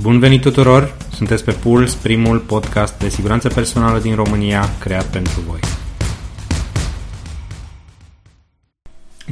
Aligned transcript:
Bun 0.00 0.18
venit 0.18 0.40
tuturor! 0.40 0.96
Sunteți 1.12 1.44
pe 1.44 1.52
Puls, 1.52 1.94
primul 1.94 2.38
podcast 2.38 2.98
de 2.98 3.08
siguranță 3.08 3.48
personală 3.48 3.98
din 3.98 4.14
România 4.14 4.64
creat 4.80 5.04
pentru 5.04 5.40
voi. 5.40 5.60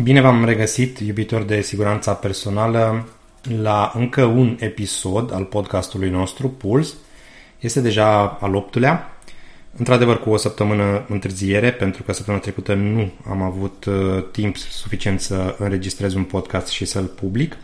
Bine 0.03 0.21
v-am 0.21 0.45
regăsit, 0.45 0.99
iubitori 0.99 1.47
de 1.47 1.61
siguranța 1.61 2.13
personală, 2.13 3.09
la 3.61 3.93
încă 3.95 4.25
un 4.25 4.57
episod 4.61 5.33
al 5.33 5.45
podcastului 5.45 6.11
nostru, 6.11 6.49
Puls. 6.49 6.95
Este 7.61 7.81
deja 7.81 8.27
al 8.27 8.55
optulea, 8.55 9.19
într-adevăr 9.77 10.21
cu 10.21 10.31
o 10.31 10.37
săptămână 10.37 11.05
întârziere, 11.09 11.73
pentru 11.73 12.03
că 12.03 12.13
săptămâna 12.13 12.43
trecută 12.43 12.75
nu 12.75 13.13
am 13.31 13.43
avut 13.43 13.85
uh, 13.85 14.25
timp 14.31 14.57
suficient 14.57 15.21
să 15.21 15.55
înregistrez 15.59 16.15
un 16.15 16.25
podcast 16.25 16.69
și 16.69 16.85
să-l 16.85 17.05
public. 17.05 17.57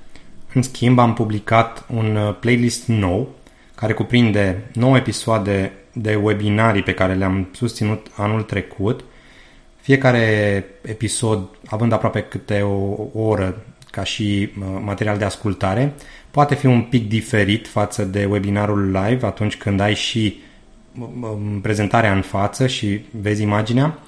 În 0.55 0.63
schimb, 0.63 0.99
am 0.99 1.15
publicat 1.15 1.85
un 1.95 2.17
uh, 2.17 2.37
playlist 2.41 2.87
nou 2.87 3.29
care 3.75 3.93
cuprinde 3.93 4.71
9 4.73 4.97
episoade 4.97 5.73
de 5.93 6.15
webinarii 6.15 6.83
pe 6.83 6.95
care 6.95 7.15
le-am 7.15 7.49
susținut 7.53 8.07
anul 8.17 8.43
trecut. 8.43 9.05
Fiecare 9.81 10.65
episod 10.83 11.49
având 11.67 11.93
aproape 11.93 12.21
câte 12.21 12.61
o, 12.61 12.93
o 13.15 13.21
oră 13.21 13.65
ca 13.91 14.05
și 14.05 14.51
uh, 14.59 14.67
material 14.85 15.19
de 15.19 15.25
ascultare. 15.25 15.95
Poate 16.31 16.55
fi 16.55 16.67
un 16.67 16.83
pic 16.83 17.09
diferit 17.09 17.69
față 17.69 18.05
de 18.05 18.25
webinarul 18.25 18.87
live 18.87 19.27
atunci 19.27 19.57
când 19.57 19.81
ai 19.81 19.95
și 19.95 20.41
um, 21.21 21.61
prezentarea 21.63 22.13
în 22.13 22.23
față 22.23 22.67
și 22.67 23.01
vezi 23.21 23.43
imaginea. 23.43 23.99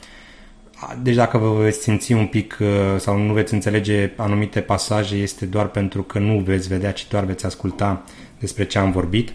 Deci 1.02 1.14
dacă 1.14 1.38
vă 1.38 1.62
veți 1.62 1.82
simți 1.82 2.12
un 2.12 2.26
pic 2.26 2.58
uh, 2.60 2.68
sau 2.98 3.18
nu 3.18 3.32
veți 3.32 3.54
înțelege 3.54 4.10
anumite 4.16 4.60
pasaje, 4.60 5.16
este 5.16 5.46
doar 5.46 5.66
pentru 5.66 6.02
că 6.02 6.18
nu 6.18 6.38
veți 6.38 6.68
vedea, 6.68 6.92
ci 6.92 7.08
doar 7.08 7.24
veți 7.24 7.46
asculta 7.46 8.02
despre 8.38 8.64
ce 8.64 8.78
am 8.78 8.90
vorbit. 8.90 9.32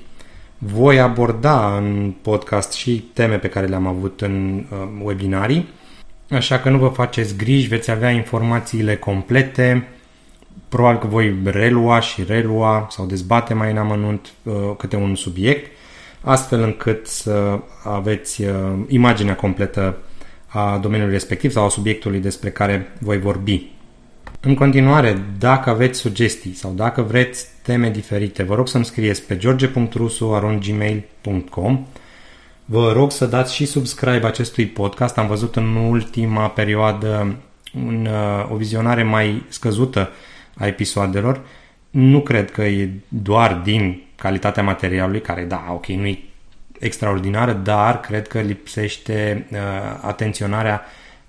Voi 0.57 0.99
aborda 0.99 1.77
în 1.77 2.13
podcast 2.21 2.71
și 2.71 3.09
teme 3.13 3.37
pe 3.37 3.49
care 3.49 3.65
le-am 3.65 3.87
avut 3.87 4.21
în 4.21 4.65
uh, 4.71 4.77
webinarii, 5.03 5.67
așa 6.29 6.59
că 6.59 6.69
nu 6.69 6.77
vă 6.77 6.87
faceți 6.87 7.35
griji, 7.35 7.67
veți 7.67 7.91
avea 7.91 8.09
informațiile 8.09 8.95
complete. 8.95 9.87
Probabil 10.69 10.99
că 10.99 11.07
voi 11.07 11.35
relua 11.43 11.99
și 11.99 12.23
relua 12.27 12.87
sau 12.89 13.05
dezbate 13.05 13.53
mai 13.53 13.71
în 13.71 13.77
amănunt 13.77 14.31
uh, 14.43 14.53
câte 14.77 14.95
un 14.95 15.15
subiect, 15.15 15.71
astfel 16.21 16.61
încât 16.61 17.07
să 17.07 17.59
aveți 17.83 18.43
imaginea 18.87 19.35
completă 19.35 19.97
a 20.47 20.77
domeniului 20.77 21.13
respectiv 21.13 21.51
sau 21.51 21.65
a 21.65 21.69
subiectului 21.69 22.19
despre 22.19 22.49
care 22.49 22.93
voi 22.99 23.19
vorbi. 23.19 23.65
În 24.39 24.55
continuare, 24.55 25.25
dacă 25.39 25.69
aveți 25.69 25.99
sugestii 25.99 26.53
sau 26.53 26.71
dacă 26.71 27.01
vreți 27.01 27.47
teme 27.61 27.89
diferite, 27.89 28.43
vă 28.43 28.55
rog 28.55 28.67
să-mi 28.67 28.85
scrieți 28.85 29.23
pe 29.23 29.37
george.rusu.gmail.com 29.37 31.85
Vă 32.65 32.91
rog 32.91 33.11
să 33.11 33.25
dați 33.25 33.55
și 33.55 33.65
subscribe 33.65 34.25
acestui 34.25 34.65
podcast. 34.65 35.17
Am 35.17 35.27
văzut 35.27 35.55
în 35.55 35.75
ultima 35.75 36.49
perioadă 36.49 37.35
un, 37.75 38.05
uh, 38.05 38.51
o 38.51 38.55
vizionare 38.55 39.03
mai 39.03 39.43
scăzută 39.47 40.09
a 40.55 40.67
episoadelor. 40.67 41.41
Nu 41.89 42.21
cred 42.21 42.51
că 42.51 42.63
e 42.63 42.89
doar 43.07 43.61
din 43.63 44.03
calitatea 44.15 44.63
materialului, 44.63 45.21
care, 45.21 45.43
da, 45.43 45.65
ok, 45.73 45.85
nu 45.85 46.05
e 46.05 46.19
extraordinară, 46.79 47.53
dar 47.53 47.99
cred 47.99 48.27
că 48.27 48.39
lipsește 48.39 49.47
uh, 49.51 49.57
atenționarea 50.01 50.81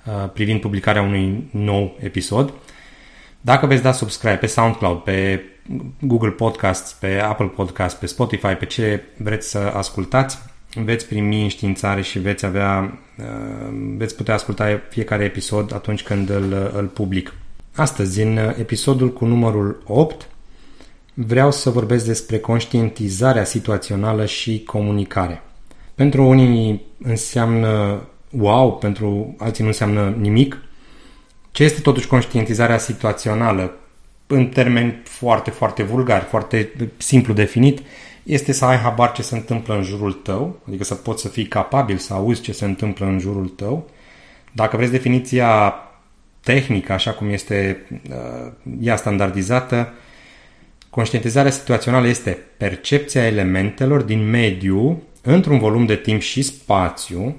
uh, 0.04 0.30
privind 0.32 0.60
publicarea 0.60 1.02
unui 1.02 1.48
nou 1.50 1.96
episod. 2.00 2.52
Dacă 3.40 3.66
veți 3.66 3.82
da 3.82 3.92
subscribe 3.92 4.34
pe 4.34 4.46
SoundCloud, 4.46 4.98
pe 4.98 5.42
Google 6.00 6.30
Podcasts, 6.30 6.92
pe 6.92 7.20
Apple 7.20 7.46
Podcasts, 7.46 7.98
pe 7.98 8.06
Spotify, 8.06 8.52
pe 8.54 8.66
ce 8.66 9.02
vreți 9.16 9.50
să 9.50 9.58
ascultați, 9.58 10.38
veți 10.84 11.06
primi 11.06 11.42
înștiințare 11.42 12.02
și 12.02 12.18
veți 12.18 12.44
avea, 12.44 12.98
uh, 13.18 13.24
veți 13.96 14.16
putea 14.16 14.34
asculta 14.34 14.80
fiecare 14.90 15.24
episod 15.24 15.74
atunci 15.74 16.02
când 16.02 16.28
îl, 16.28 16.72
îl 16.76 16.86
public. 16.86 17.34
Astăzi, 17.74 18.22
în 18.22 18.36
episodul 18.36 19.12
cu 19.12 19.24
numărul 19.24 19.82
8, 19.86 20.28
vreau 21.14 21.50
să 21.50 21.70
vorbesc 21.70 22.06
despre 22.06 22.38
conștientizarea 22.38 23.44
situațională 23.44 24.26
și 24.26 24.62
comunicare. 24.62 25.42
Pentru 25.98 26.24
unii 26.24 26.82
înseamnă 27.02 28.02
wow, 28.30 28.76
pentru 28.76 29.34
alții 29.38 29.62
nu 29.62 29.68
înseamnă 29.68 30.14
nimic. 30.18 30.56
Ce 31.50 31.64
este 31.64 31.80
totuși 31.80 32.06
conștientizarea 32.06 32.78
situațională? 32.78 33.76
În 34.26 34.46
termeni 34.46 35.00
foarte, 35.04 35.50
foarte 35.50 35.82
vulgari, 35.82 36.24
foarte 36.24 36.72
simplu 36.96 37.32
definit, 37.32 37.82
este 38.22 38.52
să 38.52 38.64
ai 38.64 38.76
habar 38.76 39.12
ce 39.12 39.22
se 39.22 39.36
întâmplă 39.36 39.74
în 39.74 39.82
jurul 39.82 40.12
tău, 40.12 40.60
adică 40.68 40.84
să 40.84 40.94
poți 40.94 41.22
să 41.22 41.28
fii 41.28 41.46
capabil 41.46 41.96
să 41.96 42.14
auzi 42.14 42.40
ce 42.40 42.52
se 42.52 42.64
întâmplă 42.64 43.06
în 43.06 43.18
jurul 43.18 43.48
tău. 43.48 43.90
Dacă 44.52 44.76
vreți 44.76 44.92
definiția 44.92 45.74
tehnică, 46.40 46.92
așa 46.92 47.10
cum 47.10 47.28
este 47.28 47.86
uh, 48.10 48.52
ea 48.80 48.96
standardizată, 48.96 49.92
Conștientizarea 50.90 51.50
situațională 51.50 52.06
este 52.06 52.38
percepția 52.56 53.26
elementelor 53.26 54.02
din 54.02 54.30
mediu 54.30 55.02
într-un 55.22 55.58
volum 55.58 55.86
de 55.86 55.96
timp 55.96 56.20
și 56.20 56.42
spațiu, 56.42 57.36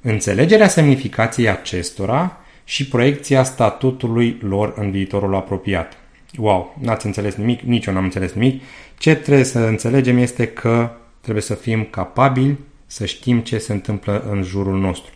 înțelegerea 0.00 0.68
semnificației 0.68 1.48
acestora 1.48 2.38
și 2.64 2.88
proiecția 2.88 3.42
statutului 3.42 4.38
lor 4.42 4.74
în 4.76 4.90
viitorul 4.90 5.34
apropiat. 5.34 5.96
Wow, 6.36 6.76
n-ați 6.80 7.06
înțeles 7.06 7.34
nimic, 7.34 7.60
nici 7.60 7.86
eu 7.86 7.94
n-am 7.94 8.04
înțeles 8.04 8.32
nimic. 8.32 8.62
Ce 8.98 9.14
trebuie 9.14 9.44
să 9.44 9.58
înțelegem 9.58 10.18
este 10.18 10.46
că 10.46 10.90
trebuie 11.20 11.42
să 11.42 11.54
fim 11.54 11.86
capabili 11.90 12.58
să 12.86 13.04
știm 13.04 13.40
ce 13.40 13.58
se 13.58 13.72
întâmplă 13.72 14.24
în 14.30 14.42
jurul 14.42 14.78
nostru. 14.78 15.12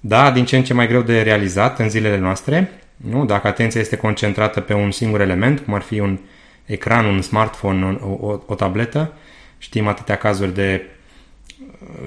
Da, 0.00 0.30
din 0.30 0.44
ce 0.44 0.56
în 0.56 0.64
ce 0.64 0.74
mai 0.74 0.86
greu 0.86 1.02
de 1.02 1.22
realizat 1.22 1.78
în 1.78 1.90
zilele 1.90 2.18
noastre, 2.18 2.70
nu? 2.96 3.24
dacă 3.24 3.46
atenția 3.46 3.80
este 3.80 3.96
concentrată 3.96 4.60
pe 4.60 4.72
un 4.74 4.90
singur 4.90 5.20
element, 5.20 5.60
cum 5.60 5.74
ar 5.74 5.82
fi 5.82 5.98
un 5.98 6.18
ecran, 6.64 7.04
un 7.04 7.22
smartphone, 7.22 7.98
o, 8.00 8.26
o, 8.26 8.40
o 8.46 8.54
tabletă. 8.54 9.12
Știm 9.58 9.86
atâtea 9.86 10.16
cazuri 10.16 10.54
de, 10.54 10.82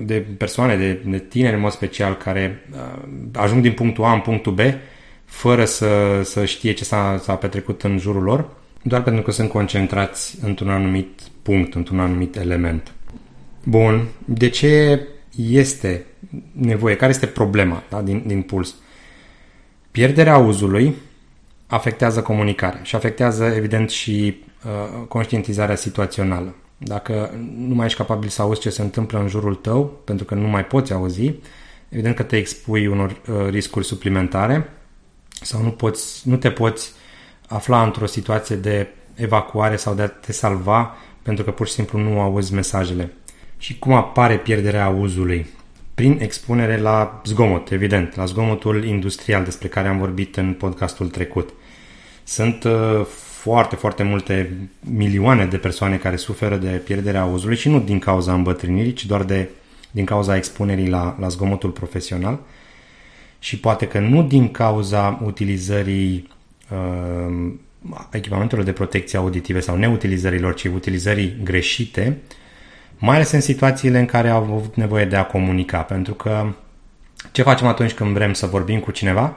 de 0.03 0.25
persoane, 0.37 0.75
de, 0.75 1.01
de 1.05 1.19
tineri 1.19 1.55
în 1.55 1.61
mod 1.61 1.71
special, 1.71 2.15
care 2.15 2.65
uh, 2.71 3.01
ajung 3.33 3.61
din 3.61 3.73
punctul 3.73 4.03
A 4.03 4.13
în 4.13 4.19
punctul 4.19 4.53
B 4.53 4.59
fără 5.25 5.65
să, 5.65 6.21
să 6.23 6.45
știe 6.45 6.71
ce 6.71 6.83
s-a, 6.83 7.19
s-a 7.23 7.35
petrecut 7.35 7.83
în 7.83 7.97
jurul 7.97 8.23
lor, 8.23 8.49
doar 8.81 9.03
pentru 9.03 9.23
că 9.23 9.31
sunt 9.31 9.49
concentrați 9.49 10.37
într-un 10.41 10.69
anumit 10.69 11.21
punct, 11.41 11.75
într-un 11.75 11.99
anumit 11.99 12.35
element. 12.35 12.91
Bun, 13.63 14.07
de 14.25 14.49
ce 14.49 15.01
este 15.35 16.05
nevoie? 16.51 16.95
Care 16.95 17.11
este 17.11 17.25
problema 17.25 17.83
da, 17.89 18.01
din, 18.01 18.23
din 18.25 18.41
puls? 18.41 18.75
Pierderea 19.91 20.33
auzului 20.33 20.95
afectează 21.67 22.21
comunicarea 22.21 22.83
și 22.83 22.95
afectează 22.95 23.45
evident 23.45 23.89
și 23.89 24.37
uh, 24.65 25.05
conștientizarea 25.07 25.75
situațională. 25.75 26.55
Dacă 26.77 27.31
nu 27.57 27.75
mai 27.75 27.85
ești 27.85 27.97
capabil 27.97 28.29
să 28.29 28.41
auzi 28.41 28.59
ce 28.59 28.69
se 28.69 28.81
întâmplă 28.81 29.19
în 29.19 29.27
jurul 29.27 29.55
tău, 29.55 29.85
pentru 29.85 30.25
că 30.25 30.35
nu 30.35 30.47
mai 30.47 30.65
poți 30.65 30.93
auzi, 30.93 31.33
evident 31.89 32.15
că 32.15 32.23
te 32.23 32.37
expui 32.37 32.87
unor 32.87 33.09
uh, 33.09 33.47
riscuri 33.49 33.85
suplimentare 33.85 34.69
sau 35.41 35.61
nu, 35.61 35.71
poți, 35.71 36.29
nu 36.29 36.35
te 36.35 36.51
poți 36.51 36.91
afla 37.47 37.83
într-o 37.83 38.05
situație 38.05 38.55
de 38.55 38.87
evacuare 39.15 39.75
sau 39.75 39.93
de 39.93 40.01
a 40.01 40.07
te 40.07 40.31
salva 40.31 40.95
pentru 41.21 41.43
că 41.43 41.51
pur 41.51 41.67
și 41.67 41.73
simplu 41.73 41.99
nu 41.99 42.19
auzi 42.19 42.53
mesajele. 42.53 43.13
Și 43.57 43.79
cum 43.79 43.93
apare 43.93 44.37
pierderea 44.37 44.85
auzului? 44.85 45.47
Prin 45.93 46.17
expunere 46.21 46.77
la 46.77 47.21
zgomot, 47.25 47.71
evident, 47.71 48.15
la 48.15 48.25
zgomotul 48.25 48.83
industrial 48.83 49.43
despre 49.43 49.67
care 49.67 49.87
am 49.87 49.97
vorbit 49.97 50.37
în 50.37 50.53
podcastul 50.53 51.07
trecut. 51.07 51.49
Sunt 52.23 52.63
uh, 52.63 53.05
foarte, 53.37 53.75
foarte 53.75 54.03
multe 54.03 54.51
milioane 54.79 55.45
de 55.45 55.57
persoane 55.57 55.97
care 55.97 56.15
suferă 56.15 56.55
de 56.55 56.67
pierderea 56.67 57.21
auzului 57.21 57.55
și 57.55 57.69
nu 57.69 57.79
din 57.79 57.99
cauza 57.99 58.33
îmbătrânirii, 58.33 58.93
ci 58.93 59.05
doar 59.05 59.23
de, 59.23 59.49
din 59.91 60.05
cauza 60.05 60.35
expunerii 60.35 60.89
la, 60.89 61.15
la 61.19 61.27
zgomotul 61.27 61.69
profesional 61.69 62.39
și 63.39 63.59
poate 63.59 63.87
că 63.87 63.99
nu 63.99 64.23
din 64.23 64.51
cauza 64.51 65.19
utilizării 65.23 66.27
uh, 66.71 67.51
echipamentelor 68.11 68.63
de 68.63 68.71
protecție 68.71 69.17
auditive 69.17 69.59
sau 69.59 69.75
neutilizărilor, 69.75 70.53
ci 70.53 70.65
utilizării 70.65 71.37
greșite, 71.43 72.17
mai 72.97 73.15
ales 73.15 73.31
în 73.31 73.41
situațiile 73.41 73.99
în 73.99 74.05
care 74.05 74.29
au 74.29 74.43
avut 74.43 74.75
nevoie 74.75 75.05
de 75.05 75.15
a 75.15 75.25
comunica, 75.25 75.81
pentru 75.81 76.13
că 76.13 76.53
ce 77.31 77.41
facem 77.41 77.67
atunci 77.67 77.93
când 77.93 78.13
vrem 78.13 78.33
să 78.33 78.45
vorbim 78.45 78.79
cu 78.79 78.91
cineva? 78.91 79.35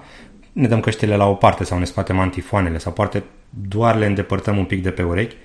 Ne 0.52 0.68
dăm 0.68 0.80
căștile 0.80 1.16
la 1.16 1.26
o 1.26 1.34
parte 1.34 1.64
sau 1.64 1.78
ne 1.78 1.84
scoatem 1.84 2.18
antifoanele 2.18 2.78
sau 2.78 2.92
poate 2.92 3.22
doar 3.50 3.96
le 3.96 4.06
îndepărtăm 4.06 4.58
un 4.58 4.64
pic 4.64 4.82
de 4.82 4.90
pe 4.90 5.02
urechi, 5.02 5.36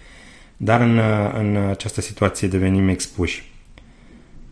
dar 0.57 0.81
în, 0.81 0.99
în 1.37 1.55
această 1.69 2.01
situație 2.01 2.47
devenim 2.47 2.87
expuși. 2.87 3.51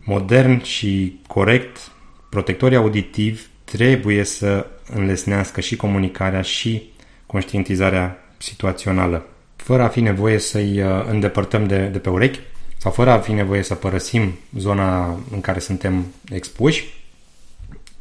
Modern 0.04 0.62
și 0.62 1.20
corect, 1.26 1.92
protectorii 2.30 2.76
auditivi 2.76 3.42
trebuie 3.64 4.24
să 4.24 4.66
înlesnească 4.94 5.60
și 5.60 5.76
comunicarea 5.76 6.40
și 6.40 6.92
conștientizarea 7.26 8.18
situațională, 8.38 9.26
fără 9.56 9.82
a 9.82 9.88
fi 9.88 10.00
nevoie 10.00 10.38
să-i 10.38 10.82
uh, 10.82 11.06
îndepărtăm 11.08 11.66
de, 11.66 11.86
de 11.86 11.98
pe 11.98 12.10
urechi 12.10 12.40
sau 12.76 12.92
fără 12.92 13.10
a 13.10 13.18
fi 13.18 13.32
nevoie 13.32 13.62
să 13.62 13.74
părăsim 13.74 14.32
zona 14.56 15.18
în 15.30 15.40
care 15.40 15.58
suntem 15.58 16.06
expuși 16.30 17.03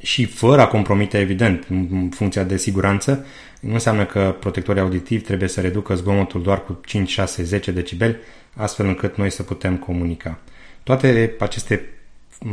și 0.04 0.26
fără 0.26 0.62
a 0.62 0.68
compromite, 0.68 1.20
evident, 1.20 1.66
în 1.70 2.10
funcția 2.10 2.44
de 2.44 2.58
siguranță, 2.58 3.26
nu 3.60 3.74
înseamnă 3.74 4.06
că 4.06 4.36
protectorii 4.40 4.82
auditivi 4.82 5.24
trebuie 5.24 5.50
să 5.50 5.62
reducă 5.62 5.96
zgomotul 5.96 6.42
doar 6.42 6.64
cu 6.64 6.80
5, 6.86 7.10
6, 7.10 7.44
10 7.44 7.72
decibeli, 7.72 8.18
astfel 8.56 8.86
încât 8.86 9.18
noi 9.18 9.30
să 9.30 9.44
putem 9.44 9.78
comunica. 9.78 10.40
Toate 10.84 11.36
aceste 11.40 11.90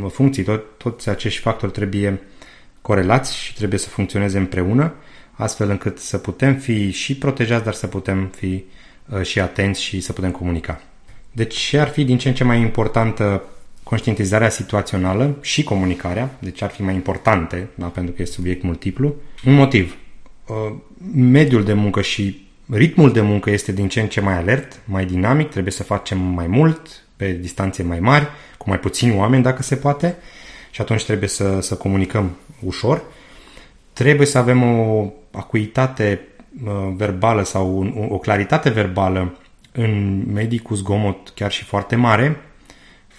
funcții, 0.09 0.43
tot, 0.43 0.77
toți 0.77 1.09
acești 1.09 1.39
factori 1.41 1.71
trebuie 1.71 2.21
corelați 2.81 3.35
și 3.35 3.53
trebuie 3.55 3.79
să 3.79 3.89
funcționeze 3.89 4.37
împreună, 4.37 4.93
astfel 5.31 5.69
încât 5.69 5.99
să 5.99 6.17
putem 6.17 6.55
fi 6.55 6.91
și 6.91 7.17
protejați, 7.17 7.63
dar 7.63 7.73
să 7.73 7.87
putem 7.87 8.31
fi 8.35 8.63
uh, 9.09 9.21
și 9.21 9.39
atenți 9.39 9.81
și 9.81 9.99
să 9.99 10.13
putem 10.13 10.31
comunica. 10.31 10.81
Deci 11.31 11.55
ce 11.55 11.79
ar 11.79 11.87
fi 11.87 12.03
din 12.03 12.17
ce 12.17 12.27
în 12.27 12.33
ce 12.33 12.43
mai 12.43 12.59
importantă 12.59 13.43
conștientizarea 13.83 14.49
situațională 14.49 15.37
și 15.41 15.63
comunicarea, 15.63 16.35
deci 16.39 16.61
ar 16.61 16.69
fi 16.69 16.81
mai 16.81 16.93
importante, 16.93 17.67
da, 17.75 17.85
pentru 17.85 18.13
că 18.13 18.21
este 18.21 18.35
subiect 18.35 18.63
multiplu. 18.63 19.15
Un 19.45 19.53
motiv, 19.53 19.97
uh, 20.47 20.73
mediul 21.15 21.63
de 21.63 21.73
muncă 21.73 22.01
și 22.01 22.47
ritmul 22.69 23.11
de 23.11 23.21
muncă 23.21 23.49
este 23.49 23.71
din 23.71 23.87
ce 23.87 24.01
în 24.01 24.07
ce 24.07 24.21
mai 24.21 24.37
alert, 24.37 24.79
mai 24.85 25.05
dinamic, 25.05 25.49
trebuie 25.49 25.73
să 25.73 25.83
facem 25.83 26.19
mai 26.19 26.47
mult, 26.47 27.05
pe 27.15 27.31
distanțe 27.31 27.83
mai 27.83 27.99
mari, 27.99 28.27
cu 28.57 28.69
mai 28.69 28.79
puțini 28.79 29.15
oameni 29.15 29.43
dacă 29.43 29.63
se 29.63 29.75
poate 29.75 30.17
și 30.71 30.81
atunci 30.81 31.05
trebuie 31.05 31.29
să, 31.29 31.59
să 31.59 31.75
comunicăm 31.75 32.31
ușor. 32.59 33.03
Trebuie 33.93 34.27
să 34.27 34.37
avem 34.37 34.63
o 34.63 35.11
acuitate 35.31 36.27
uh, 36.65 36.93
verbală 36.95 37.43
sau 37.43 37.93
o 38.09 38.17
claritate 38.17 38.69
verbală 38.69 39.37
în 39.71 40.23
medii 40.33 40.59
cu 40.59 40.73
zgomot 40.73 41.29
chiar 41.35 41.51
și 41.51 41.63
foarte 41.63 41.95
mare, 41.95 42.41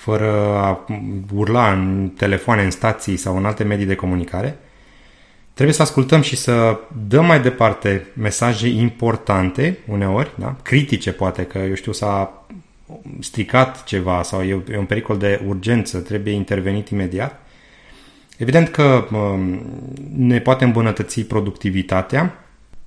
fără 0.03 0.57
a 0.57 0.87
urla 1.35 1.73
în 1.73 2.13
telefoane, 2.17 2.63
în 2.63 2.71
stații 2.71 3.17
sau 3.17 3.37
în 3.37 3.45
alte 3.45 3.65
medii 3.65 3.87
de 3.87 3.95
comunicare. 3.95 4.59
Trebuie 5.55 5.75
să 5.75 5.83
ascultăm 5.83 6.21
și 6.21 6.37
să 6.37 6.79
dăm 7.09 7.25
mai 7.25 7.41
departe 7.41 8.07
mesaje 8.15 8.69
importante, 8.69 9.79
uneori, 9.87 10.31
da? 10.39 10.57
critice 10.63 11.13
poate, 11.13 11.43
că 11.45 11.59
eu 11.59 11.75
știu 11.75 11.93
s-a 11.93 12.47
stricat 13.21 13.85
ceva 13.85 14.23
sau 14.23 14.43
e 14.43 14.77
un 14.79 14.85
pericol 14.85 15.19
de 15.19 15.41
urgență, 15.47 15.99
trebuie 15.99 16.33
intervenit 16.33 16.89
imediat. 16.89 17.41
Evident 18.39 18.69
că 18.69 19.07
um, 19.13 19.61
ne 20.17 20.41
poate 20.41 20.65
îmbunătăți 20.65 21.21
productivitatea, 21.21 22.42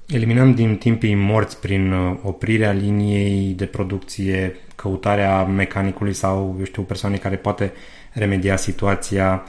eliminăm 0.07 0.53
din 0.53 0.77
timpii 0.77 1.15
morți 1.15 1.59
prin 1.59 1.91
uh, 1.91 2.17
oprirea 2.23 2.71
liniei 2.71 3.53
de 3.53 3.65
producție, 3.65 4.55
căutarea 4.75 5.43
mecanicului 5.43 6.13
sau, 6.13 6.55
eu 6.57 6.65
știu, 6.65 6.81
persoanei 6.81 7.19
care 7.19 7.35
poate 7.35 7.73
remedia 8.13 8.55
situația, 8.55 9.43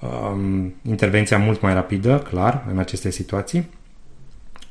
um, 0.00 0.74
intervenția 0.82 1.38
mult 1.38 1.60
mai 1.60 1.74
rapidă, 1.74 2.18
clar, 2.18 2.66
în 2.70 2.78
aceste 2.78 3.10
situații. 3.10 3.70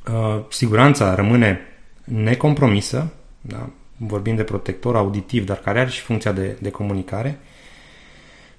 Uh, 0.08 0.42
siguranța 0.48 1.14
rămâne 1.14 1.60
necompromisă, 2.04 3.12
da? 3.40 3.70
vorbim 3.96 4.34
de 4.34 4.42
protector 4.42 4.96
auditiv, 4.96 5.46
dar 5.46 5.56
care 5.56 5.80
are 5.80 5.90
și 5.90 6.00
funcția 6.00 6.32
de, 6.32 6.56
de 6.60 6.70
comunicare, 6.70 7.38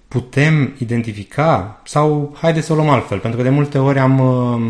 putem 0.08 0.76
identifica 0.78 1.82
sau 1.86 2.36
haide 2.42 2.62
să 2.62 2.74
o 2.74 2.76
luăm 2.76 2.90
altfel, 2.90 3.20
pentru 3.20 3.40
că 3.40 3.46
de 3.46 3.54
multe 3.54 3.78
ori 3.78 4.00
am 4.00 4.20
uh, 4.20 4.62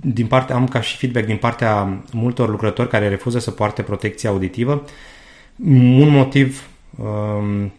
din 0.00 0.26
parte, 0.26 0.52
am 0.52 0.68
ca 0.68 0.80
și 0.80 0.96
feedback 0.96 1.26
din 1.26 1.36
partea 1.36 2.02
multor 2.12 2.48
lucrători 2.48 2.88
care 2.88 3.08
refuză 3.08 3.38
să 3.38 3.50
poarte 3.50 3.82
protecție 3.82 4.28
auditivă 4.28 4.84
un 5.66 6.08
motiv 6.08 6.68
um, 6.96 7.72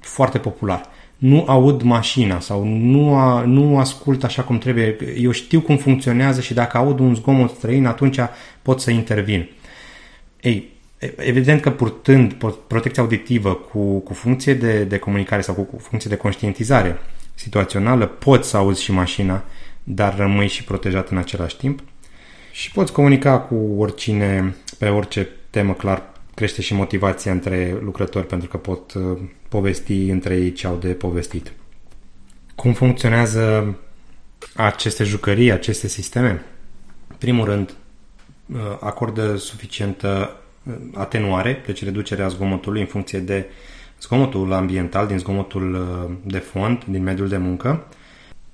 foarte 0.00 0.38
popular. 0.38 0.88
Nu 1.16 1.44
aud 1.46 1.82
mașina 1.82 2.40
sau 2.40 2.64
nu, 2.64 3.14
a, 3.14 3.44
nu 3.44 3.78
ascult 3.78 4.24
așa 4.24 4.42
cum 4.42 4.58
trebuie. 4.58 4.96
Eu 5.18 5.30
știu 5.30 5.60
cum 5.60 5.76
funcționează 5.76 6.40
și 6.40 6.54
dacă 6.54 6.76
aud 6.76 6.98
un 6.98 7.14
zgomot 7.14 7.50
străin, 7.50 7.86
atunci 7.86 8.18
pot 8.62 8.80
să 8.80 8.90
intervin. 8.90 9.48
Ei, 10.40 10.68
Evident 11.16 11.60
că 11.60 11.70
purtând 11.70 12.32
protecția 12.66 13.02
auditivă 13.02 13.54
cu, 13.54 13.98
cu 13.98 14.14
funcție 14.14 14.54
de, 14.54 14.84
de 14.84 14.98
comunicare 14.98 15.42
sau 15.42 15.54
cu, 15.54 15.62
cu 15.62 15.78
funcție 15.78 16.10
de 16.10 16.16
conștientizare 16.16 16.98
situațională, 17.34 18.06
poți 18.06 18.48
să 18.48 18.56
auzi 18.56 18.82
și 18.82 18.92
mașina, 18.92 19.44
dar 19.82 20.16
rămâi 20.16 20.48
și 20.48 20.64
protejat 20.64 21.08
în 21.08 21.16
același 21.16 21.56
timp. 21.56 21.80
Și 22.52 22.70
poți 22.72 22.92
comunica 22.92 23.38
cu 23.38 23.54
oricine, 23.78 24.54
pe 24.78 24.88
orice 24.88 25.28
temă, 25.50 25.72
clar, 25.72 26.12
crește 26.34 26.62
și 26.62 26.74
motivația 26.74 27.32
între 27.32 27.78
lucrători 27.82 28.26
pentru 28.26 28.48
că 28.48 28.56
pot 28.56 28.92
uh, 28.92 29.18
povesti 29.48 30.08
între 30.08 30.36
ei 30.36 30.52
ce 30.52 30.66
au 30.66 30.76
de 30.76 30.88
povestit. 30.88 31.52
Cum 32.54 32.72
funcționează 32.72 33.76
aceste 34.54 35.04
jucării, 35.04 35.50
aceste 35.50 35.88
sisteme? 35.88 36.44
Primul 37.18 37.44
rând, 37.44 37.74
uh, 38.52 38.58
acordă 38.80 39.36
suficientă 39.36 40.40
atenuare, 40.94 41.62
deci 41.66 41.84
reducerea 41.84 42.28
zgomotului 42.28 42.80
în 42.80 42.86
funcție 42.86 43.18
de 43.18 43.46
zgomotul 44.00 44.52
ambiental, 44.52 45.06
din 45.06 45.18
zgomotul 45.18 45.74
uh, 45.74 46.16
de 46.24 46.38
fond, 46.38 46.84
din 46.84 47.02
mediul 47.02 47.28
de 47.28 47.36
muncă 47.36 47.86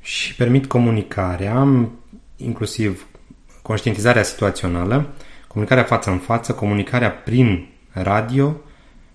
și 0.01 0.35
permit 0.35 0.67
comunicarea, 0.67 1.87
inclusiv 2.37 3.07
conștientizarea 3.63 4.23
situațională, 4.23 5.07
comunicarea 5.47 5.85
față 5.85 6.11
în 6.11 6.19
față, 6.19 6.53
comunicarea 6.53 7.11
prin 7.11 7.69
radio 7.91 8.57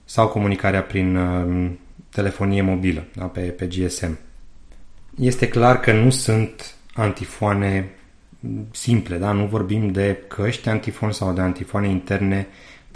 sau 0.05 0.27
comunicarea 0.27 0.83
prin 0.83 1.15
uh, 1.15 1.69
telefonie 2.09 2.61
mobilă, 2.61 3.03
da, 3.15 3.25
pe, 3.25 3.39
pe 3.41 3.65
GSM. 3.65 4.17
Este 5.19 5.47
clar 5.47 5.79
că 5.79 5.93
nu 5.93 6.09
sunt 6.09 6.75
antifoane 6.93 7.89
simple, 8.71 9.17
da? 9.17 9.31
nu 9.31 9.45
vorbim 9.45 9.91
de 9.91 10.23
căști 10.27 10.69
antifon 10.69 11.11
sau 11.11 11.33
de 11.33 11.41
antifoane 11.41 11.87
interne 11.87 12.47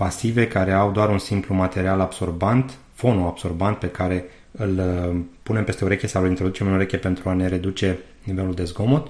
pasive 0.01 0.47
care 0.47 0.71
au 0.71 0.91
doar 0.91 1.09
un 1.09 1.17
simplu 1.17 1.53
material 1.53 1.99
absorbant, 1.99 2.77
fonul 2.93 3.27
absorbant 3.27 3.77
pe 3.77 3.87
care 3.87 4.25
îl 4.51 4.79
uh, 4.79 5.19
punem 5.43 5.63
peste 5.63 5.85
ureche 5.85 6.07
sau 6.07 6.23
îl 6.23 6.29
introducem 6.29 6.67
în 6.67 6.73
ureche 6.73 6.97
pentru 6.97 7.29
a 7.29 7.33
ne 7.33 7.47
reduce 7.47 7.97
nivelul 8.23 8.53
de 8.53 8.63
zgomot. 8.63 9.07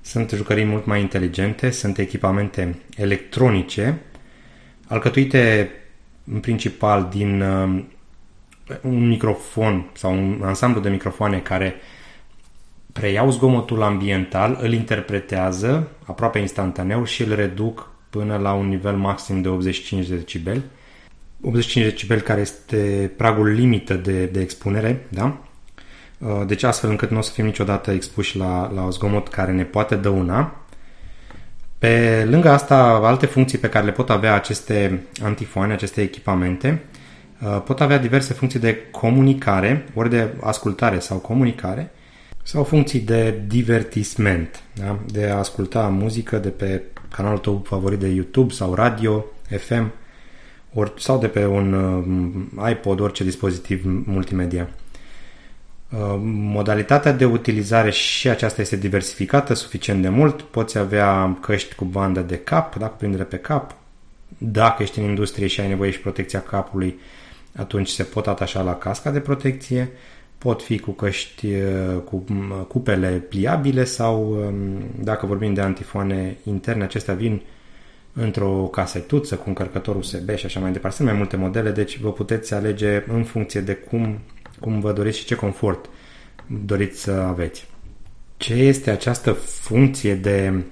Sunt 0.00 0.30
jucării 0.30 0.64
mult 0.64 0.86
mai 0.86 1.00
inteligente, 1.00 1.70
sunt 1.70 1.98
echipamente 1.98 2.78
electronice, 2.96 3.98
alcătuite 4.88 5.70
în 6.32 6.40
principal 6.40 7.08
din 7.10 7.40
uh, 7.40 7.84
un 8.82 9.08
microfon 9.08 9.90
sau 9.92 10.12
un 10.12 10.42
ansamblu 10.44 10.80
de 10.80 10.88
microfoane 10.88 11.38
care 11.38 11.74
preiau 12.92 13.30
zgomotul 13.30 13.82
ambiental, 13.82 14.58
îl 14.60 14.72
interpretează 14.72 15.88
aproape 16.04 16.38
instantaneu 16.38 17.04
și 17.04 17.22
îl 17.22 17.34
reduc 17.34 17.93
până 18.16 18.36
la 18.36 18.52
un 18.52 18.68
nivel 18.68 18.96
maxim 18.96 19.42
de 19.42 19.48
85 19.48 20.06
de 20.06 20.14
decibeli. 20.14 20.62
85 21.40 21.84
de 21.84 21.90
decibeli 21.90 22.20
care 22.20 22.40
este 22.40 23.10
pragul 23.16 23.48
limită 23.48 23.94
de, 23.94 24.24
de 24.24 24.40
expunere, 24.40 25.06
da? 25.08 25.38
Uh, 26.18 26.46
deci 26.46 26.62
astfel 26.62 26.90
încât 26.90 27.10
nu 27.10 27.18
o 27.18 27.20
să 27.20 27.32
fim 27.32 27.44
niciodată 27.44 27.90
expuși 27.90 28.36
la, 28.36 28.70
la 28.74 28.84
o 28.84 28.90
zgomot 28.90 29.28
care 29.28 29.52
ne 29.52 29.64
poate 29.64 29.94
dăuna. 29.94 30.56
Pe 31.78 32.24
lângă 32.30 32.48
asta, 32.50 33.00
alte 33.02 33.26
funcții 33.26 33.58
pe 33.58 33.68
care 33.68 33.84
le 33.84 33.92
pot 33.92 34.10
avea 34.10 34.34
aceste 34.34 35.04
antifoane, 35.22 35.72
aceste 35.72 36.00
echipamente, 36.00 36.82
uh, 37.42 37.62
pot 37.64 37.80
avea 37.80 37.98
diverse 37.98 38.32
funcții 38.32 38.60
de 38.60 38.78
comunicare, 38.90 39.84
ori 39.94 40.10
de 40.10 40.28
ascultare 40.40 40.98
sau 40.98 41.18
comunicare, 41.18 41.92
sau 42.42 42.64
funcții 42.64 43.00
de 43.00 43.40
divertisment, 43.46 44.62
da? 44.74 44.98
de 45.06 45.24
a 45.24 45.38
asculta 45.38 45.88
muzică 45.88 46.38
de 46.38 46.48
pe 46.48 46.82
canalul 47.16 47.38
tău 47.38 47.62
favorit 47.66 47.98
de 47.98 48.08
YouTube 48.08 48.52
sau 48.52 48.74
radio, 48.74 49.24
FM 49.58 49.92
ori, 50.74 50.92
sau 50.96 51.18
de 51.18 51.26
pe 51.26 51.46
un 51.46 51.72
uh, 51.72 52.70
iPod, 52.70 53.00
orice 53.00 53.24
dispozitiv 53.24 53.82
multimedia. 54.06 54.68
Uh, 55.90 56.18
modalitatea 56.24 57.12
de 57.12 57.24
utilizare 57.24 57.90
și 57.90 58.28
aceasta 58.28 58.60
este 58.60 58.76
diversificată 58.76 59.54
suficient 59.54 60.02
de 60.02 60.08
mult. 60.08 60.42
Poți 60.42 60.78
avea 60.78 61.38
căști 61.40 61.74
cu 61.74 61.84
bandă 61.84 62.20
de 62.20 62.38
cap, 62.38 62.76
da, 62.76 62.86
cu 62.86 62.96
prindere 62.96 63.24
pe 63.24 63.36
cap. 63.36 63.74
Dacă 64.38 64.82
ești 64.82 64.98
în 64.98 65.04
industrie 65.04 65.46
și 65.46 65.60
ai 65.60 65.68
nevoie 65.68 65.90
și 65.90 66.00
protecția 66.00 66.42
capului, 66.42 66.98
atunci 67.56 67.88
se 67.88 68.02
pot 68.02 68.26
atașa 68.26 68.62
la 68.62 68.74
casca 68.74 69.10
de 69.10 69.20
protecție. 69.20 69.90
Uh, 70.34 70.44
pot 70.44 70.62
fi 70.62 70.78
cu 70.78 70.90
căști 70.90 71.46
cu 72.04 72.24
cupele 72.68 73.08
pliabile 73.28 73.84
sau, 73.84 74.38
dacă 75.00 75.26
vorbim 75.26 75.54
de 75.54 75.60
antifoane 75.60 76.36
interne, 76.44 76.84
acestea 76.84 77.14
vin 77.14 77.42
într-o 78.12 78.52
casetuță 78.52 79.36
cu 79.36 79.44
încărcător 79.48 79.96
USB 79.96 80.34
și 80.34 80.46
așa 80.46 80.60
mai 80.60 80.72
departe. 80.72 80.96
Sunt 80.96 81.08
mai 81.08 81.16
multe 81.16 81.36
modele, 81.36 81.70
deci 81.70 81.98
vă 81.98 82.12
puteți 82.12 82.54
alege 82.54 83.04
în 83.08 83.24
funcție 83.24 83.60
de 83.60 83.74
cum, 83.74 84.18
cum 84.60 84.80
vă 84.80 84.92
doriți 84.92 85.18
și 85.18 85.24
ce 85.24 85.34
confort 85.34 85.88
doriți 86.64 87.00
să 87.00 87.10
aveți. 87.10 87.66
Ce 88.36 88.54
este 88.54 88.90
această 88.90 89.32
funcție 89.32 90.14
de 90.14 90.62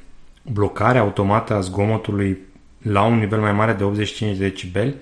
blocare 0.53 0.99
automată 0.99 1.55
a 1.55 1.61
zgomotului 1.61 2.39
la 2.83 3.05
un 3.05 3.19
nivel 3.19 3.41
mai 3.41 3.53
mare 3.53 3.73
de 3.73 3.85
85 3.85 4.37
decibeli? 4.37 4.95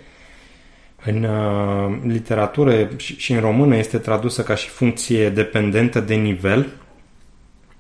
În 1.05 1.25
uh, 1.25 1.99
literatură 2.07 2.89
și, 2.97 3.17
și 3.17 3.33
în 3.33 3.41
română 3.41 3.77
este 3.77 3.99
tradusă 3.99 4.43
ca 4.43 4.55
și 4.55 4.69
funcție 4.69 5.31
dependentă 5.31 6.01
de 6.01 6.15
nivel. 6.15 6.73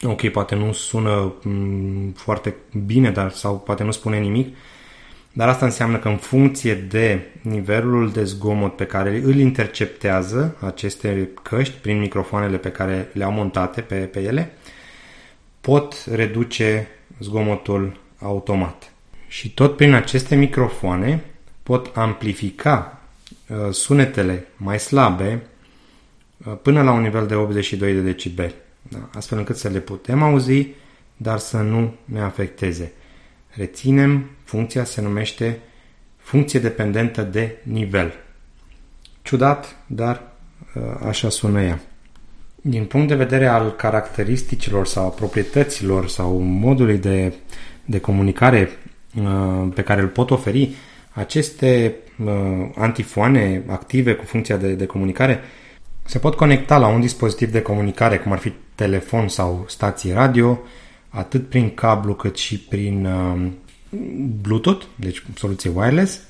Ok, 0.02 0.28
poate 0.28 0.54
nu 0.54 0.72
sună 0.72 1.34
m- 1.40 2.14
foarte 2.14 2.54
bine, 2.86 3.10
dar 3.10 3.30
sau 3.30 3.58
poate 3.58 3.82
nu 3.82 3.90
spune 3.90 4.18
nimic. 4.18 4.56
Dar 5.32 5.48
asta 5.48 5.64
înseamnă 5.64 5.98
că 5.98 6.08
în 6.08 6.16
funcție 6.16 6.74
de 6.74 7.20
nivelul 7.42 8.10
de 8.10 8.24
zgomot 8.24 8.76
pe 8.76 8.84
care 8.84 9.20
îl 9.24 9.36
interceptează 9.36 10.56
aceste 10.60 11.30
căști 11.42 11.74
prin 11.76 11.98
microfoanele 11.98 12.56
pe 12.56 12.70
care 12.70 13.10
le-au 13.12 13.32
montate 13.32 13.80
pe, 13.80 13.94
pe 13.94 14.20
ele, 14.20 14.52
pot 15.60 16.04
reduce 16.12 16.88
zgomotul 17.20 18.00
automat. 18.18 18.92
Și 19.28 19.54
tot 19.54 19.76
prin 19.76 19.92
aceste 19.92 20.34
microfoane 20.34 21.24
pot 21.62 21.96
amplifica 21.96 22.92
uh, 22.94 22.99
sunetele 23.70 24.46
mai 24.56 24.78
slabe 24.78 25.42
uh, 26.46 26.56
până 26.62 26.82
la 26.82 26.92
un 26.92 27.02
nivel 27.02 27.26
de 27.26 27.34
82 27.34 27.92
de 27.92 28.00
decibeli. 28.00 28.54
Da? 28.88 29.08
Astfel 29.14 29.38
încât 29.38 29.56
să 29.56 29.68
le 29.68 29.78
putem 29.78 30.22
auzi, 30.22 30.66
dar 31.16 31.38
să 31.38 31.56
nu 31.56 31.94
ne 32.04 32.20
afecteze. 32.20 32.92
Reținem, 33.48 34.30
funcția 34.44 34.84
se 34.84 35.00
numește 35.00 35.58
funcție 36.16 36.60
dependentă 36.60 37.22
de 37.22 37.56
nivel. 37.62 38.12
Ciudat, 39.22 39.76
dar 39.86 40.22
uh, 40.74 40.82
așa 41.06 41.28
sună 41.28 41.62
ea. 41.62 41.80
Din 42.62 42.84
punct 42.84 43.08
de 43.08 43.14
vedere 43.14 43.46
al 43.46 43.70
caracteristicilor 43.70 44.86
sau 44.86 45.10
proprietăților 45.10 46.08
sau 46.08 46.38
modului 46.38 46.98
de, 46.98 47.32
de 47.84 48.00
comunicare 48.00 48.70
uh, 49.16 49.68
pe 49.74 49.82
care 49.82 50.00
îl 50.00 50.08
pot 50.08 50.30
oferi, 50.30 50.74
aceste 51.10 51.94
uh, 52.24 52.68
antifoane 52.74 53.62
active 53.66 54.14
cu 54.14 54.24
funcția 54.24 54.56
de, 54.56 54.72
de 54.72 54.86
comunicare 54.86 55.40
se 56.10 56.18
pot 56.18 56.34
conecta 56.34 56.78
la 56.78 56.86
un 56.86 57.00
dispozitiv 57.00 57.50
de 57.50 57.62
comunicare, 57.62 58.18
cum 58.18 58.32
ar 58.32 58.38
fi 58.38 58.52
telefon 58.74 59.28
sau 59.28 59.64
stație 59.68 60.12
radio, 60.12 60.60
atât 61.08 61.48
prin 61.48 61.74
cablu 61.74 62.14
cât 62.14 62.36
și 62.36 62.58
prin 62.58 63.06
uh, 63.06 63.46
Bluetooth, 64.40 64.84
deci 64.94 65.22
soluție 65.34 65.70
wireless, 65.74 66.20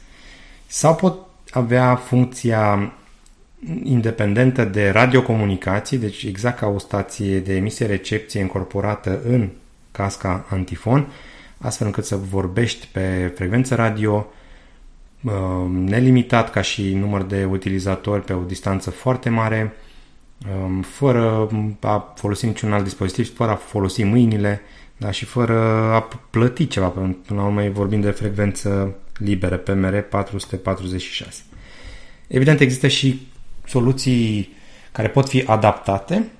sau 0.67 0.95
pot 0.95 1.19
avea 1.51 1.95
funcția 1.95 2.93
independentă 3.83 4.65
de 4.65 4.89
radiocomunicații, 4.89 5.99
deci 5.99 6.23
exact 6.23 6.59
ca 6.59 6.67
o 6.67 6.79
stație 6.79 7.39
de 7.39 7.55
emisie-recepție 7.55 8.41
incorporată 8.41 9.21
în 9.25 9.49
casca 9.93 10.47
antifon, 10.51 11.13
astfel 11.59 11.87
încât 11.87 12.05
să 12.05 12.17
vorbești 12.17 12.89
pe 12.93 13.33
frecvență 13.35 13.75
radio 13.75 14.27
uh, 14.29 14.39
nelimitat 15.71 16.51
ca 16.51 16.61
și 16.61 16.95
număr 16.95 17.23
de 17.23 17.45
utilizatori 17.45 18.25
pe 18.25 18.33
o 18.33 18.43
distanță 18.43 18.91
foarte 18.91 19.29
mare, 19.29 19.75
um, 20.65 20.83
fără 20.83 21.49
a 21.81 22.13
folosi 22.17 22.47
niciun 22.47 22.73
alt 22.73 22.85
dispozitiv, 22.85 23.35
fără 23.35 23.51
a 23.51 23.55
folosi 23.55 24.03
mâinile 24.03 24.61
da, 24.97 25.11
și 25.11 25.25
fără 25.25 25.59
a 25.93 26.09
plăti 26.31 26.67
ceva. 26.67 26.89
Până 26.89 27.17
la 27.27 27.45
urmă 27.45 27.69
vorbim 27.69 28.01
de 28.01 28.11
frecvență 28.11 28.95
liberă, 29.17 29.57
PMR 29.57 30.01
446. 30.01 31.43
Evident, 32.27 32.61
există 32.61 32.89
și 32.89 33.29
soluții 33.67 34.57
care 34.93 35.09
pot 35.09 35.29
fi 35.29 35.43
adaptate 35.47 36.31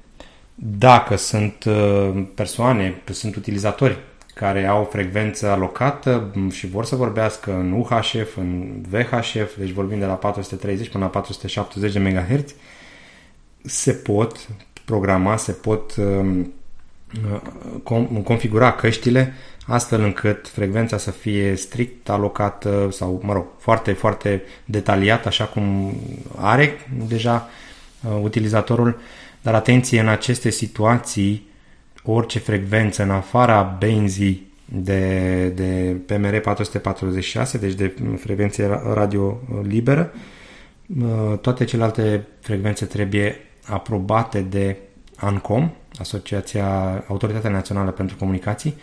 dacă 0.55 1.17
sunt 1.17 1.65
uh, 1.65 2.25
persoane, 2.35 3.03
sunt 3.11 3.37
utilizatori 3.37 3.99
care 4.41 4.67
au 4.67 4.85
frecvență 4.85 5.49
alocată 5.49 6.35
și 6.51 6.67
vor 6.67 6.85
să 6.85 6.97
vorbească 6.97 7.53
în 7.53 7.73
UHF, 7.73 8.37
în 8.37 8.81
VHF, 8.89 9.57
deci 9.59 9.71
vorbim 9.71 9.99
de 9.99 10.05
la 10.05 10.13
430 10.13 10.89
până 10.89 11.05
la 11.05 11.11
470 11.11 11.93
de 11.93 11.99
MHz, 11.99 12.55
se 13.63 13.93
pot 13.93 14.49
programa, 14.85 15.37
se 15.37 15.53
pot 15.53 15.97
um, 15.97 16.53
uh, 17.85 18.23
configura 18.25 18.73
căștile 18.73 19.33
astfel 19.67 20.01
încât 20.03 20.49
frecvența 20.49 20.99
să 20.99 21.11
fie 21.11 21.55
strict 21.55 22.09
alocată 22.09 22.89
sau, 22.91 23.21
mă 23.23 23.33
rog, 23.33 23.45
foarte, 23.59 23.93
foarte 23.93 24.43
detaliată, 24.65 25.29
așa 25.29 25.45
cum 25.45 25.95
are 26.37 26.87
deja 27.07 27.49
uh, 28.03 28.19
utilizatorul. 28.23 29.01
Dar 29.43 29.55
atenție, 29.55 30.01
în 30.01 30.09
aceste 30.09 30.51
situații, 30.51 31.50
orice 32.03 32.39
frecvență 32.39 33.03
în 33.03 33.11
afara 33.11 33.77
benzii 33.79 34.49
de, 34.65 35.47
de 35.49 35.97
PMR 36.07 36.39
446, 36.41 37.59
deci 37.59 37.75
de 37.75 37.95
frecvențe 38.17 38.81
radio 38.93 39.41
liberă, 39.63 40.13
uh, 40.99 41.39
toate 41.39 41.65
celelalte 41.65 42.27
frecvențe 42.41 42.85
trebuie 42.85 43.37
aprobate 43.67 44.41
de 44.41 44.77
ANCOM, 45.17 45.73
Asociația 45.99 46.99
Autoritatea 47.09 47.51
Națională 47.51 47.91
pentru 47.91 48.17
Comunicații, 48.17 48.75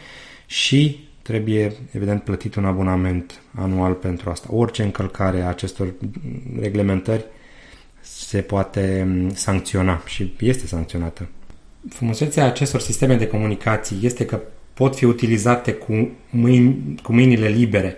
și 0.46 1.08
trebuie, 1.22 1.74
evident, 1.92 2.24
plătit 2.24 2.56
un 2.56 2.66
abonament 2.66 3.42
anual 3.56 3.94
pentru 3.94 4.30
asta. 4.30 4.48
Orice 4.52 4.84
încălcare 4.84 5.42
a 5.42 5.48
acestor 5.48 5.94
reglementări 6.60 7.26
se 8.02 8.42
poate 8.42 9.08
sancționa 9.34 10.02
și 10.06 10.36
este 10.40 10.68
sancționată. 10.68 11.28
Frumusețea 11.90 12.46
acestor 12.46 12.80
sisteme 12.80 13.16
de 13.16 13.28
comunicații 13.28 14.00
este 14.02 14.26
că 14.26 14.40
pot 14.74 14.96
fi 14.96 15.06
utilizate 15.06 15.74
cu, 15.74 16.10
mâini, 16.30 16.96
cu 17.04 17.14
mâinile 17.14 17.48
libere 17.48 17.98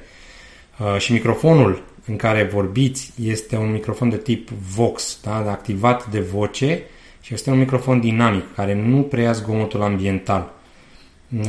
uh, 0.80 0.98
și 1.00 1.12
microfonul 1.12 1.84
în 2.06 2.16
care 2.16 2.44
vorbiți 2.44 3.14
este 3.24 3.56
un 3.56 3.72
microfon 3.72 4.10
de 4.10 4.18
tip 4.18 4.50
Vox, 4.50 5.20
da? 5.24 5.36
activat 5.36 6.10
de 6.10 6.20
voce 6.20 6.84
și 7.22 7.34
este 7.34 7.50
un 7.50 7.58
microfon 7.58 8.00
dinamic 8.00 8.56
care 8.56 8.74
nu 8.74 9.02
preia 9.02 9.32
zgomotul 9.32 9.82
ambiental. 9.82 10.54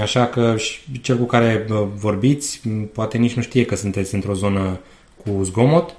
Așa 0.01 0.27
că 0.27 0.55
cel 1.01 1.19
cu 1.19 1.25
care 1.25 1.67
vorbiți 1.95 2.61
poate 2.93 3.19
nici 3.19 3.35
nu 3.35 3.43
știe 3.43 3.65
că 3.65 3.77
sunteți 3.77 4.15
într-o 4.15 4.35
zonă 4.35 4.81
cu 5.25 5.43
zgomot 5.43 5.97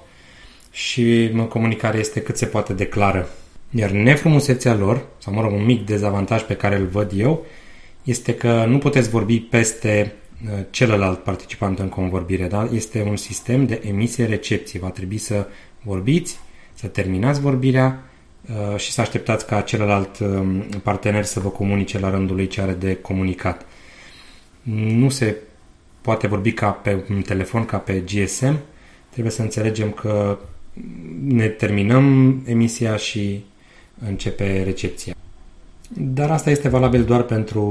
și 0.70 1.30
comunicarea 1.48 2.00
este 2.00 2.20
cât 2.20 2.36
se 2.36 2.46
poate 2.46 2.72
declară. 2.72 3.28
Iar 3.74 3.90
nefrumusețea 3.90 4.74
lor, 4.74 5.06
sau 5.18 5.32
mă 5.32 5.40
rog, 5.40 5.52
un 5.52 5.64
mic 5.64 5.86
dezavantaj 5.86 6.42
pe 6.42 6.54
care 6.54 6.76
îl 6.76 6.86
văd 6.86 7.12
eu, 7.16 7.46
este 8.02 8.34
că 8.34 8.64
nu 8.64 8.78
puteți 8.78 9.10
vorbi 9.10 9.40
peste 9.40 10.12
uh, 10.44 10.64
celălalt 10.70 11.18
participant 11.18 11.78
în 11.78 11.88
convorbire. 11.88 12.46
Da? 12.46 12.68
Este 12.72 13.02
un 13.08 13.16
sistem 13.16 13.66
de 13.66 13.82
emisie-recepție. 13.86 14.80
Va 14.80 14.90
trebui 14.90 15.18
să 15.18 15.46
vorbiți, 15.82 16.38
să 16.74 16.86
terminați 16.86 17.40
vorbirea 17.40 18.02
uh, 18.70 18.76
și 18.76 18.92
să 18.92 19.00
așteptați 19.00 19.46
ca 19.46 19.60
celălalt 19.60 20.18
um, 20.18 20.60
partener 20.82 21.24
să 21.24 21.40
vă 21.40 21.48
comunice 21.48 21.98
la 21.98 22.10
rândul 22.10 22.36
lui 22.36 22.46
ce 22.46 22.60
are 22.60 22.72
de 22.72 22.94
comunicat 22.94 23.66
nu 24.62 25.08
se 25.08 25.36
poate 26.00 26.26
vorbi 26.26 26.52
ca 26.52 26.70
pe 26.70 27.04
un 27.10 27.22
telefon, 27.22 27.64
ca 27.64 27.78
pe 27.78 28.04
GSM. 28.06 28.58
Trebuie 29.10 29.32
să 29.32 29.42
înțelegem 29.42 29.90
că 29.90 30.38
ne 31.24 31.48
terminăm 31.48 32.36
emisia 32.46 32.96
și 32.96 33.44
începe 34.06 34.62
recepția. 34.62 35.14
Dar 35.96 36.30
asta 36.30 36.50
este 36.50 36.68
valabil 36.68 37.04
doar 37.04 37.22
pentru 37.22 37.62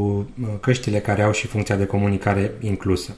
uh, 0.41 0.47
căștile 0.59 0.99
care 0.99 1.21
au 1.21 1.31
și 1.31 1.47
funcția 1.47 1.75
de 1.75 1.85
comunicare 1.85 2.51
inclusă. 2.59 3.15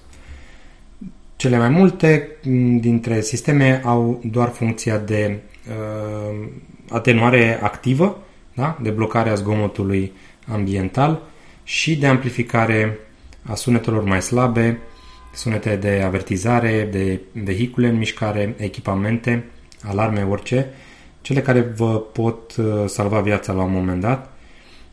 Cele 1.35 1.57
mai 1.57 1.69
multe 1.69 2.27
mm, 2.43 2.79
dintre 2.79 3.21
sisteme 3.21 3.81
au 3.83 4.21
doar 4.25 4.49
funcția 4.49 4.97
de 4.97 5.39
uh, 5.69 6.47
atenuare 6.89 7.59
activă, 7.61 8.17
da? 8.53 8.77
de 8.81 8.89
blocare 8.89 9.29
a 9.29 9.35
zgomotului 9.35 10.11
ambiental 10.47 11.21
și 11.63 11.95
de 11.95 12.07
amplificare 12.07 12.99
a 13.43 13.55
sunetelor 13.55 14.03
mai 14.03 14.21
slabe, 14.21 14.79
sunete 15.33 15.75
de 15.75 16.01
avertizare, 16.05 16.87
de 16.91 17.19
vehicule 17.43 17.87
în 17.87 17.97
mișcare, 17.97 18.55
echipamente, 18.57 19.43
alarme, 19.83 20.23
orice, 20.23 20.69
cele 21.23 21.41
care 21.41 21.61
vă 21.61 21.99
pot 21.99 22.55
uh, 22.55 22.65
salva 22.85 23.19
viața 23.19 23.53
la 23.53 23.63
un 23.63 23.71
moment 23.71 24.01
dat 24.01 24.33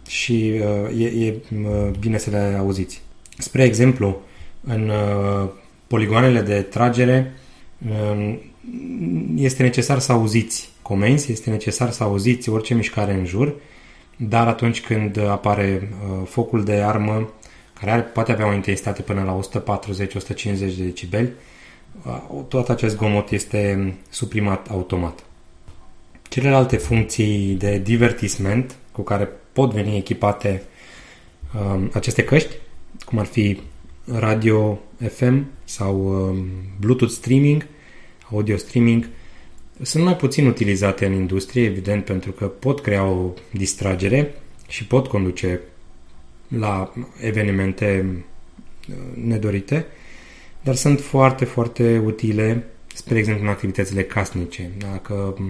și 0.09 0.61
uh, 0.91 1.01
e, 1.01 1.27
e 1.27 1.35
uh, 1.55 1.91
bine 1.99 2.19
să 2.19 2.31
le 2.31 2.57
auziți. 2.59 3.03
Spre 3.39 3.65
exemplu, 3.65 4.21
în 4.61 4.91
poligoanele 5.87 6.41
de 6.41 6.61
tragere 6.61 7.33
um, 8.13 8.39
este 9.37 9.63
necesar 9.63 9.99
să 9.99 10.13
auziți 10.13 10.71
comenzi, 10.83 11.33
este 11.33 11.51
necesar 11.51 11.91
să 11.91 12.03
auziți 12.03 12.49
orice 12.49 12.75
mișcare 12.75 13.13
în 13.13 13.25
jur, 13.25 13.55
dar 14.17 14.47
atunci 14.47 14.81
când 14.81 15.19
apare 15.19 15.93
focul 16.25 16.65
de 16.65 16.73
armă 16.73 17.33
care 17.81 17.91
are, 17.91 18.03
poate 18.03 18.33
avea 18.33 18.49
o 18.49 18.53
intensitate 18.53 19.03
până 19.03 19.23
la 19.23 19.61
140-150 19.63 20.43
de 20.43 20.75
decibeli, 20.79 21.33
uh, 22.07 22.45
tot 22.49 22.69
acest 22.69 22.97
gomot 22.97 23.31
este 23.31 23.95
suprimat 24.09 24.71
automat. 24.71 25.25
Celelalte 26.31 26.77
funcții 26.77 27.55
de 27.55 27.79
divertisment 27.79 28.77
cu 28.93 29.03
care 29.03 29.29
pot 29.53 29.73
veni 29.73 29.97
echipate 29.97 30.63
um, 31.55 31.91
aceste 31.93 32.25
căști, 32.25 32.55
cum 33.05 33.19
ar 33.19 33.27
fi 33.27 33.61
radio 34.05 34.79
FM 35.13 35.47
sau 35.65 36.27
um, 36.29 36.47
Bluetooth 36.81 37.13
streaming, 37.13 37.67
audio 38.31 38.57
streaming, 38.57 39.09
Sunt 39.83 40.05
mai 40.05 40.17
puțin 40.17 40.47
utilizate 40.47 41.07
în 41.07 41.13
industrie, 41.13 41.65
evident, 41.65 42.05
pentru 42.05 42.33
că 42.33 42.47
pot 42.47 42.81
crea 42.81 43.05
o 43.05 43.33
distragere 43.53 44.35
și 44.69 44.87
pot 44.87 45.07
conduce 45.07 45.61
la 46.49 46.93
evenimente 47.21 48.07
uh, 48.89 48.95
nedorite, 49.25 49.87
dar 50.63 50.75
sunt 50.75 51.01
foarte, 51.01 51.45
foarte 51.45 51.99
utile, 51.99 52.67
spre 52.95 53.19
exemplu, 53.19 53.45
în 53.45 53.51
activitățile 53.51 54.05
casnice. 54.05 54.71
Dacă 54.79 55.15
uh, 55.39 55.47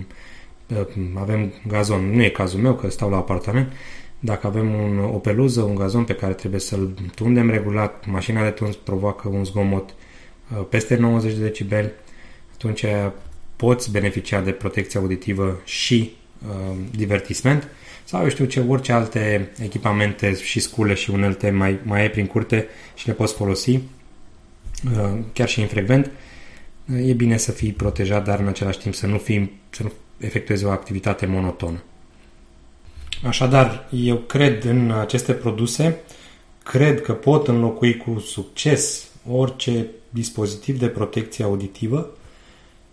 avem 1.14 1.52
gazon, 1.66 2.10
nu 2.14 2.22
e 2.22 2.28
cazul 2.28 2.60
meu 2.60 2.74
că 2.74 2.90
stau 2.90 3.10
la 3.10 3.16
apartament, 3.16 3.72
dacă 4.18 4.46
avem 4.46 4.74
un, 4.74 4.98
o 4.98 5.18
peluză, 5.18 5.60
un 5.60 5.74
gazon 5.74 6.04
pe 6.04 6.14
care 6.14 6.32
trebuie 6.32 6.60
să-l 6.60 6.94
tundem 7.14 7.50
regulat, 7.50 8.06
mașina 8.06 8.42
de 8.42 8.50
tuns 8.50 8.76
provoacă 8.76 9.28
un 9.28 9.44
zgomot 9.44 9.94
uh, 10.58 10.64
peste 10.68 10.96
90 10.96 11.34
de 11.34 11.42
decibeli, 11.42 11.90
atunci 12.52 12.84
poți 13.56 13.90
beneficia 13.90 14.40
de 14.40 14.50
protecție 14.50 14.98
auditivă 14.98 15.60
și 15.64 16.12
uh, 16.48 16.76
divertisment. 16.96 17.68
Sau 18.04 18.22
eu 18.22 18.28
știu 18.28 18.44
ce, 18.44 18.64
orice 18.68 18.92
alte 18.92 19.50
echipamente 19.62 20.34
și 20.34 20.60
scule 20.60 20.94
și 20.94 21.10
unelte 21.10 21.50
mai, 21.50 21.78
mai 21.82 22.00
ai 22.00 22.10
prin 22.10 22.26
curte 22.26 22.66
și 22.94 23.06
le 23.06 23.12
poți 23.12 23.34
folosi 23.34 23.70
uh, 23.70 25.18
chiar 25.32 25.48
și 25.48 25.60
infrecvent. 25.60 26.10
Uh, 26.92 27.08
e 27.08 27.12
bine 27.12 27.36
să 27.36 27.52
fii 27.52 27.72
protejat, 27.72 28.24
dar 28.24 28.38
în 28.38 28.46
același 28.46 28.78
timp 28.78 28.94
să 28.94 29.06
nu, 29.06 29.18
fii, 29.18 29.60
să 29.70 29.82
nu 29.82 29.92
efectuezi 30.18 30.64
o 30.64 30.70
activitate 30.70 31.26
monotonă. 31.26 31.82
Așadar, 33.26 33.88
eu 33.90 34.16
cred 34.16 34.64
în 34.64 34.90
aceste 34.90 35.32
produse, 35.32 36.00
cred 36.62 37.00
că 37.00 37.12
pot 37.12 37.48
înlocui 37.48 37.96
cu 37.96 38.18
succes 38.18 39.08
orice 39.30 39.86
dispozitiv 40.08 40.78
de 40.78 40.88
protecție 40.88 41.44
auditivă, 41.44 42.10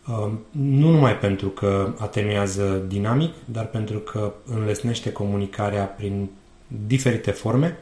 um, 0.08 0.40
nu 0.52 0.90
numai 0.92 1.18
pentru 1.18 1.50
că 1.50 1.94
atenuează 1.98 2.84
dinamic, 2.88 3.34
dar 3.46 3.66
pentru 3.66 4.00
că 4.00 4.34
înlesnește 4.46 5.12
comunicarea 5.12 5.84
prin 5.84 6.30
diferite 6.86 7.32
forme 7.32 7.80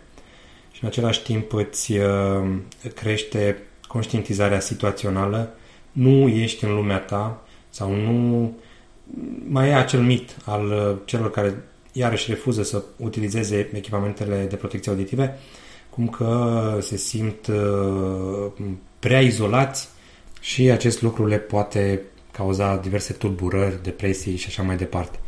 și 0.72 0.84
în 0.84 0.88
același 0.88 1.24
timp 1.24 1.54
îți 1.54 1.92
um, 1.92 2.64
crește 2.96 3.64
conștientizarea 3.88 4.60
situațională, 4.60 5.54
nu 5.96 6.28
ești 6.28 6.66
în 6.66 6.76
lumea 6.76 7.00
ta 7.00 7.42
sau 7.70 7.96
nu 7.96 8.52
mai 9.48 9.70
e 9.70 9.76
acel 9.76 10.02
mit 10.02 10.38
al 10.46 10.66
uh, 10.66 10.98
celor 11.06 11.32
care 11.32 11.64
iarăși 11.92 12.30
refuză 12.30 12.64
să 12.64 12.84
utilizeze 12.98 13.70
echipamentele 13.74 14.46
de 14.50 14.56
protecție 14.56 14.92
auditive, 14.92 15.38
cum 15.90 16.08
că 16.08 16.78
se 16.82 16.98
simt 16.98 17.48
uh, 17.48 18.52
prea 19.00 19.22
izolați 19.22 19.88
și 20.40 20.70
acest 20.70 21.02
lucru 21.02 21.26
le 21.26 21.38
poate 21.38 22.02
cauza 22.32 22.78
diverse 22.78 23.14
tulburări, 23.14 23.84
depresii 23.84 24.36
și 24.36 24.46
așa 24.48 24.64
mai 24.64 24.78
departe. 24.78 25.20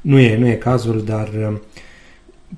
Nu 0.00 0.18
e, 0.18 0.36
nu 0.36 0.46
e 0.46 0.54
cazul, 0.54 1.04
dar 1.04 1.28
uh, 1.28 1.58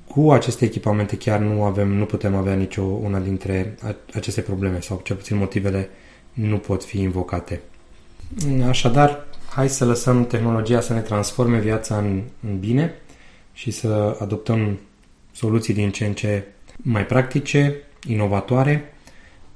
cu 0.07 0.31
aceste 0.31 0.65
echipamente 0.65 1.17
chiar 1.17 1.39
nu 1.39 1.63
avem, 1.63 1.87
nu 1.87 2.05
putem 2.05 2.35
avea 2.35 2.53
nicio 2.53 2.81
una 2.81 3.19
dintre 3.19 3.75
aceste 4.13 4.41
probleme 4.41 4.79
sau 4.81 5.01
cel 5.03 5.15
puțin 5.15 5.37
motivele 5.37 5.89
nu 6.41 6.57
pot 6.57 6.83
fi 6.83 7.01
invocate. 7.01 7.61
Așadar, 8.67 9.25
hai 9.49 9.69
să 9.69 9.85
lăsăm 9.85 10.25
tehnologia 10.25 10.81
să 10.81 10.93
ne 10.93 11.01
transforme 11.01 11.59
viața 11.59 11.97
în, 11.97 12.21
în 12.49 12.59
bine 12.59 12.93
și 13.53 13.71
să 13.71 14.17
adoptăm 14.19 14.79
soluții 15.31 15.73
din 15.73 15.91
ce 15.91 16.05
în 16.05 16.13
ce 16.13 16.43
mai 16.77 17.05
practice, 17.05 17.75
inovatoare, 18.07 18.93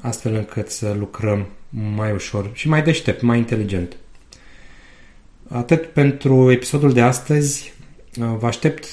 astfel 0.02 0.34
încât 0.34 0.70
să 0.70 0.96
lucrăm 0.98 1.48
mai 1.96 2.12
ușor 2.12 2.50
și 2.54 2.68
mai 2.68 2.84
deștept, 2.84 3.22
mai 3.22 3.38
inteligent. 3.38 3.98
Atât 5.48 5.86
pentru 5.86 6.52
episodul 6.52 6.94
de 6.94 7.02
astăzi. 7.02 7.74
Vă 8.38 8.48
aștept 8.48 8.86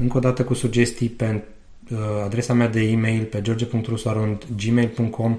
încă 0.00 0.16
o 0.16 0.20
dată 0.20 0.44
cu 0.44 0.54
sugestii 0.54 1.08
pe 1.08 1.42
uh, 1.90 1.98
adresa 2.24 2.52
mea 2.52 2.68
de 2.68 2.80
e-mail 2.80 3.24
pe 3.24 3.42
george.rusoarond.gmail.com 3.42 5.38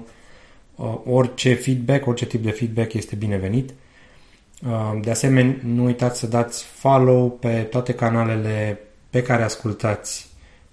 Orice 1.04 1.54
feedback, 1.54 2.06
orice 2.06 2.26
tip 2.26 2.42
de 2.42 2.50
feedback 2.50 2.92
este 2.92 3.16
binevenit. 3.16 3.70
Uh, 4.66 5.00
de 5.02 5.10
asemenea, 5.10 5.56
nu 5.62 5.84
uitați 5.84 6.18
să 6.18 6.26
dați 6.26 6.64
follow 6.64 7.30
pe 7.30 7.60
toate 7.60 7.94
canalele 7.94 8.80
pe 9.10 9.22
care 9.22 9.42
ascultați 9.42 10.28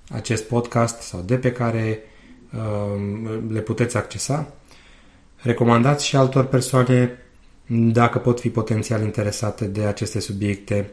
acest 0.10 0.44
podcast 0.44 1.02
sau 1.02 1.22
de 1.22 1.38
pe 1.38 1.52
care 1.52 2.00
uh, 2.54 3.40
le 3.50 3.60
puteți 3.60 3.98
accesa. 3.98 4.54
Recomandați 5.36 6.06
și 6.06 6.16
altor 6.16 6.46
persoane 6.46 7.18
dacă 7.68 8.18
pot 8.18 8.40
fi 8.40 8.50
potențial 8.50 9.02
interesate 9.02 9.66
de 9.66 9.84
aceste 9.84 10.20
subiecte 10.20 10.90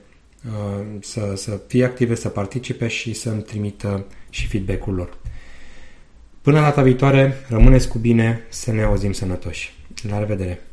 uh, 0.46 0.84
să, 1.00 1.32
să 1.36 1.60
fie 1.66 1.84
active, 1.84 2.14
să 2.14 2.28
participe 2.28 2.88
și 2.88 3.12
să-mi 3.12 3.42
trimită 3.42 4.04
și 4.30 4.46
feedback-ul 4.46 4.94
lor. 4.94 5.16
Până 6.48 6.60
la 6.60 6.66
data 6.66 6.82
viitoare, 6.82 7.36
rămâneți 7.48 7.88
cu 7.88 7.98
bine, 7.98 8.46
să 8.48 8.72
ne 8.72 8.82
auzim 8.82 9.12
sănătoși. 9.12 9.72
La 10.10 10.18
revedere! 10.18 10.67